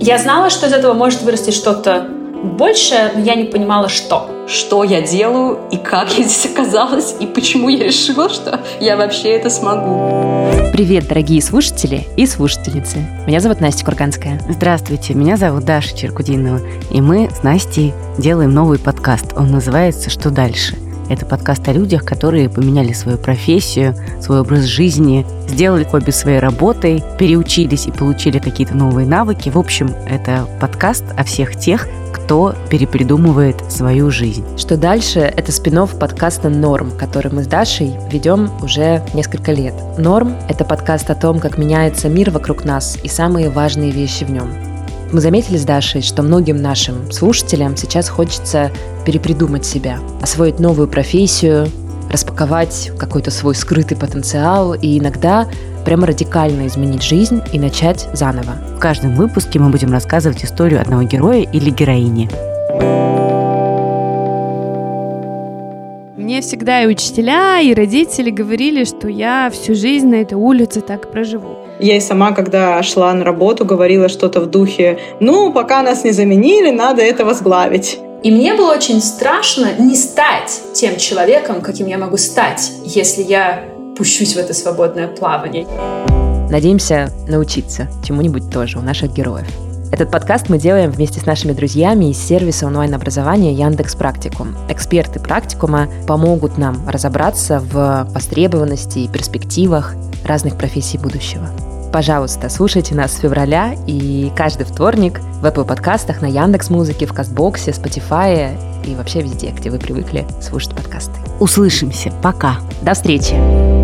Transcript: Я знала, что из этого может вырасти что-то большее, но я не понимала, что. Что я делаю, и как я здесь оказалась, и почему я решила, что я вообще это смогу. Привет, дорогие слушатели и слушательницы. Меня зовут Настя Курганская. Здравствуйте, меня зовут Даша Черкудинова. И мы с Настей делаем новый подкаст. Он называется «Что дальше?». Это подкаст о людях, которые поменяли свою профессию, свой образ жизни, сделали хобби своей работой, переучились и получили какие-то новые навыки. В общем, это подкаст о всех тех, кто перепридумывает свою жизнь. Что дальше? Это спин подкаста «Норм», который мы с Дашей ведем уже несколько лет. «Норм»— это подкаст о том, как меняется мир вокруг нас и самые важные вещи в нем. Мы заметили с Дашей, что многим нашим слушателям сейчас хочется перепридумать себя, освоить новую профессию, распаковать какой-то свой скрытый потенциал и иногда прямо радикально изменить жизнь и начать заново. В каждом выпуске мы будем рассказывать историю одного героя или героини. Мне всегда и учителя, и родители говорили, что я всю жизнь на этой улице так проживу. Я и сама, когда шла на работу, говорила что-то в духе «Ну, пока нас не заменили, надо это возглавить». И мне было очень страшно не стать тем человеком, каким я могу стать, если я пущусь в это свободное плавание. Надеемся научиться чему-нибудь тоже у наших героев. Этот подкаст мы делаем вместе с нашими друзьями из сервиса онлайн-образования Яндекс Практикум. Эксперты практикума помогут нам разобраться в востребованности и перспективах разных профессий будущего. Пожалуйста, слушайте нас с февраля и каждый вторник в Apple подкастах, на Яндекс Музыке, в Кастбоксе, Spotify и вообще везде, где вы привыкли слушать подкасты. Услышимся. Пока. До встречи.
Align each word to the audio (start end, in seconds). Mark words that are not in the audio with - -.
Я 0.00 0.18
знала, 0.18 0.50
что 0.50 0.66
из 0.66 0.72
этого 0.72 0.94
может 0.94 1.22
вырасти 1.22 1.50
что-то 1.50 2.08
большее, 2.42 3.12
но 3.14 3.20
я 3.20 3.34
не 3.34 3.44
понимала, 3.44 3.88
что. 3.88 4.28
Что 4.48 4.82
я 4.82 5.00
делаю, 5.00 5.60
и 5.70 5.76
как 5.76 6.18
я 6.18 6.24
здесь 6.24 6.52
оказалась, 6.52 7.14
и 7.20 7.26
почему 7.26 7.68
я 7.68 7.84
решила, 7.84 8.28
что 8.28 8.60
я 8.80 8.96
вообще 8.96 9.30
это 9.30 9.48
смогу. 9.48 10.50
Привет, 10.72 11.06
дорогие 11.06 11.40
слушатели 11.40 12.08
и 12.16 12.26
слушательницы. 12.26 13.06
Меня 13.26 13.40
зовут 13.40 13.60
Настя 13.60 13.84
Курганская. 13.84 14.40
Здравствуйте, 14.48 15.14
меня 15.14 15.36
зовут 15.36 15.64
Даша 15.64 15.96
Черкудинова. 15.96 16.60
И 16.90 17.00
мы 17.00 17.30
с 17.30 17.42
Настей 17.42 17.94
делаем 18.18 18.52
новый 18.52 18.78
подкаст. 18.78 19.34
Он 19.36 19.52
называется 19.52 20.10
«Что 20.10 20.30
дальше?». 20.30 20.81
Это 21.08 21.26
подкаст 21.26 21.66
о 21.68 21.72
людях, 21.72 22.04
которые 22.04 22.48
поменяли 22.48 22.92
свою 22.92 23.18
профессию, 23.18 23.94
свой 24.20 24.40
образ 24.40 24.64
жизни, 24.64 25.26
сделали 25.48 25.84
хобби 25.84 26.10
своей 26.10 26.38
работой, 26.38 27.02
переучились 27.18 27.86
и 27.86 27.92
получили 27.92 28.38
какие-то 28.38 28.74
новые 28.74 29.06
навыки. 29.06 29.48
В 29.48 29.58
общем, 29.58 29.90
это 30.08 30.46
подкаст 30.60 31.04
о 31.16 31.24
всех 31.24 31.56
тех, 31.56 31.88
кто 32.12 32.54
перепридумывает 32.70 33.56
свою 33.70 34.10
жизнь. 34.10 34.44
Что 34.56 34.76
дальше? 34.76 35.20
Это 35.20 35.50
спин 35.52 35.72
подкаста 35.72 36.48
«Норм», 36.50 36.90
который 36.98 37.32
мы 37.32 37.44
с 37.44 37.46
Дашей 37.46 37.94
ведем 38.10 38.50
уже 38.62 39.02
несколько 39.14 39.52
лет. 39.52 39.74
«Норм»— 39.98 40.36
это 40.48 40.64
подкаст 40.64 41.10
о 41.10 41.14
том, 41.14 41.40
как 41.40 41.58
меняется 41.58 42.08
мир 42.08 42.30
вокруг 42.30 42.64
нас 42.64 42.98
и 43.02 43.08
самые 43.08 43.48
важные 43.48 43.90
вещи 43.90 44.24
в 44.24 44.30
нем. 44.30 44.71
Мы 45.12 45.20
заметили 45.20 45.58
с 45.58 45.64
Дашей, 45.64 46.00
что 46.00 46.22
многим 46.22 46.56
нашим 46.56 47.12
слушателям 47.12 47.76
сейчас 47.76 48.08
хочется 48.08 48.72
перепридумать 49.04 49.66
себя, 49.66 49.98
освоить 50.22 50.58
новую 50.58 50.88
профессию, 50.88 51.68
распаковать 52.10 52.90
какой-то 52.98 53.30
свой 53.30 53.54
скрытый 53.54 53.96
потенциал 53.96 54.72
и 54.72 54.98
иногда 54.98 55.46
прямо 55.84 56.06
радикально 56.06 56.66
изменить 56.66 57.02
жизнь 57.02 57.42
и 57.52 57.58
начать 57.58 58.08
заново. 58.14 58.54
В 58.76 58.78
каждом 58.78 59.14
выпуске 59.14 59.58
мы 59.58 59.68
будем 59.68 59.92
рассказывать 59.92 60.44
историю 60.44 60.80
одного 60.80 61.02
героя 61.02 61.42
или 61.42 61.68
героини. 61.68 62.30
Мне 66.16 66.42
всегда 66.42 66.82
и 66.82 66.86
учителя, 66.86 67.60
и 67.60 67.72
родители 67.72 68.28
говорили, 68.28 68.84
что 68.84 69.08
я 69.08 69.48
всю 69.50 69.74
жизнь 69.74 70.08
на 70.08 70.16
этой 70.16 70.34
улице 70.34 70.82
так 70.82 71.10
проживу. 71.10 71.56
Я 71.80 71.96
и 71.96 72.00
сама, 72.00 72.32
когда 72.32 72.82
шла 72.82 73.14
на 73.14 73.24
работу, 73.24 73.64
говорила 73.64 74.10
что-то 74.10 74.42
в 74.42 74.46
духе 74.46 74.98
«Ну, 75.20 75.50
пока 75.54 75.80
нас 75.82 76.04
не 76.04 76.10
заменили, 76.10 76.70
надо 76.70 77.00
это 77.00 77.24
возглавить». 77.24 77.98
И 78.22 78.30
мне 78.30 78.54
было 78.54 78.74
очень 78.74 79.00
страшно 79.00 79.70
не 79.78 79.96
стать 79.96 80.60
тем 80.74 80.98
человеком, 80.98 81.62
каким 81.62 81.86
я 81.86 81.96
могу 81.96 82.18
стать, 82.18 82.72
если 82.84 83.22
я 83.22 83.64
пущусь 83.96 84.34
в 84.34 84.38
это 84.38 84.52
свободное 84.52 85.08
плавание. 85.08 85.66
Надеемся 86.50 87.08
научиться 87.26 87.88
чему-нибудь 88.06 88.52
тоже 88.52 88.78
у 88.78 88.82
наших 88.82 89.14
героев. 89.14 89.48
Этот 89.92 90.10
подкаст 90.10 90.48
мы 90.48 90.56
делаем 90.56 90.90
вместе 90.90 91.20
с 91.20 91.26
нашими 91.26 91.52
друзьями 91.52 92.06
из 92.06 92.18
сервиса 92.18 92.66
онлайн-образования 92.66 93.52
Яндекс 93.52 93.94
Практикум. 93.94 94.56
Эксперты 94.70 95.20
практикума 95.20 95.86
помогут 96.08 96.56
нам 96.56 96.88
разобраться 96.88 97.60
в 97.60 98.08
востребованности 98.10 99.00
и 99.00 99.08
перспективах 99.08 99.94
разных 100.24 100.56
профессий 100.56 100.96
будущего. 100.96 101.46
Пожалуйста, 101.92 102.48
слушайте 102.48 102.94
нас 102.94 103.12
с 103.12 103.18
февраля 103.18 103.74
и 103.86 104.32
каждый 104.34 104.64
вторник 104.64 105.20
в 105.42 105.44
Apple 105.44 105.66
подкастах, 105.66 106.22
на 106.22 106.26
Яндекс 106.26 106.70
Музыке, 106.70 107.04
в 107.04 107.12
Кастбоксе, 107.12 107.72
Spotify 107.72 108.56
и 108.86 108.94
вообще 108.94 109.20
везде, 109.20 109.50
где 109.50 109.68
вы 109.68 109.78
привыкли 109.78 110.26
слушать 110.40 110.74
подкасты. 110.74 111.12
Услышимся. 111.38 112.10
Пока. 112.22 112.56
До 112.80 112.94
встречи. 112.94 113.81